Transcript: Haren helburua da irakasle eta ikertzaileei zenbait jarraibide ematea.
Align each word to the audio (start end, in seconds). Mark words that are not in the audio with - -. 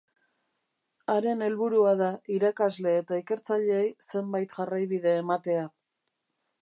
Haren 1.15 1.43
helburua 1.47 1.91
da 1.99 2.07
irakasle 2.37 2.95
eta 3.01 3.21
ikertzaileei 3.25 3.87
zenbait 4.09 4.57
jarraibide 4.59 5.15
ematea. 5.21 5.69